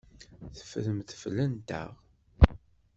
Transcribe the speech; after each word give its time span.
Teffremt 0.57 1.09
fell-anteɣ. 1.21 1.89